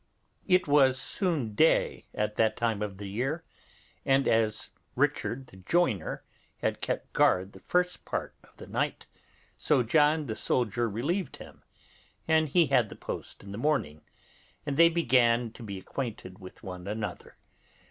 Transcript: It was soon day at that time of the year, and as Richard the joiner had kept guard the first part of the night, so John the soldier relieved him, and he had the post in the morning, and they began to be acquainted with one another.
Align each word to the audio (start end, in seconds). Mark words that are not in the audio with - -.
It 0.47 0.67
was 0.67 0.99
soon 0.99 1.53
day 1.53 2.07
at 2.15 2.35
that 2.35 2.57
time 2.57 2.81
of 2.81 2.97
the 2.97 3.05
year, 3.05 3.43
and 4.03 4.27
as 4.27 4.71
Richard 4.95 5.45
the 5.45 5.57
joiner 5.57 6.23
had 6.57 6.81
kept 6.81 7.13
guard 7.13 7.53
the 7.53 7.59
first 7.59 8.03
part 8.03 8.33
of 8.43 8.57
the 8.57 8.65
night, 8.65 9.05
so 9.59 9.83
John 9.83 10.25
the 10.25 10.35
soldier 10.35 10.89
relieved 10.89 11.37
him, 11.37 11.61
and 12.27 12.49
he 12.49 12.65
had 12.65 12.89
the 12.89 12.95
post 12.95 13.43
in 13.43 13.51
the 13.51 13.59
morning, 13.59 14.01
and 14.65 14.75
they 14.75 14.89
began 14.89 15.51
to 15.51 15.61
be 15.61 15.77
acquainted 15.77 16.39
with 16.39 16.63
one 16.63 16.87
another. 16.87 17.37